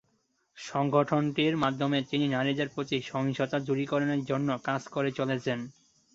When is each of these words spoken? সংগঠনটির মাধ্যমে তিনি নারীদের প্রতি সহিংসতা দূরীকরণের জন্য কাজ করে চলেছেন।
সংগঠনটির 0.57 1.53
মাধ্যমে 1.57 1.97
তিনি 2.09 2.25
নারীদের 2.27 2.67
প্রতি 2.69 2.97
সহিংসতা 3.01 3.57
দূরীকরণের 3.59 4.21
জন্য 4.25 4.49
কাজ 4.63 4.81
করে 4.87 5.09
চলেছেন। 5.11 5.59